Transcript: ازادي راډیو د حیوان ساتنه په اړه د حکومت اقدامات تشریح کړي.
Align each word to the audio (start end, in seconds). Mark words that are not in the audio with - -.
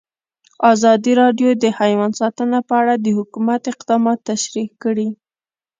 ازادي 0.73 1.11
راډیو 1.21 1.49
د 1.63 1.65
حیوان 1.79 2.11
ساتنه 2.21 2.59
په 2.67 2.73
اړه 2.81 2.93
د 2.97 3.07
حکومت 3.17 3.61
اقدامات 3.73 4.19
تشریح 4.31 4.69
کړي. 4.83 5.07